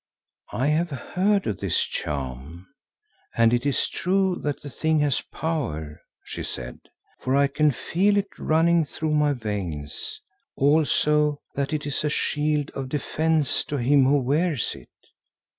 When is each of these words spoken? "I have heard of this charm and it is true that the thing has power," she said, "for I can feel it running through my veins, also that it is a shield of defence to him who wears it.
"I 0.51 0.65
have 0.69 0.89
heard 0.89 1.45
of 1.45 1.59
this 1.59 1.79
charm 1.83 2.65
and 3.37 3.53
it 3.53 3.67
is 3.67 3.87
true 3.87 4.35
that 4.37 4.59
the 4.63 4.69
thing 4.71 4.99
has 5.01 5.21
power," 5.31 6.01
she 6.23 6.41
said, 6.41 6.79
"for 7.19 7.35
I 7.35 7.45
can 7.45 7.69
feel 7.69 8.17
it 8.17 8.39
running 8.39 8.83
through 8.83 9.11
my 9.13 9.33
veins, 9.33 10.19
also 10.55 11.39
that 11.53 11.71
it 11.71 11.85
is 11.85 12.03
a 12.03 12.09
shield 12.09 12.71
of 12.71 12.89
defence 12.89 13.63
to 13.65 13.77
him 13.77 14.05
who 14.05 14.17
wears 14.17 14.73
it. 14.73 14.89